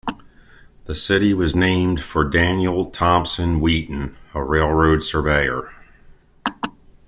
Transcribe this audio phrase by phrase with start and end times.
[0.85, 5.69] The city was named for Daniel Thompson Wheaton, a railroad surveyor.